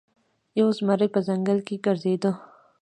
[0.59, 2.31] یو زمری په ځنګل کې ګرځیده.